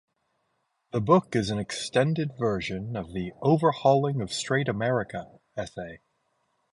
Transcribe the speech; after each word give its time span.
The 0.93 0.99
book 0.99 1.35
is 1.35 1.51
an 1.51 1.59
extended 1.59 2.31
version 2.35 2.95
of 2.95 3.13
the 3.13 3.33
"Overhauling 3.39 4.19
of 4.19 4.33
Straight 4.33 4.67
America" 4.67 5.29
essay. 5.55 5.99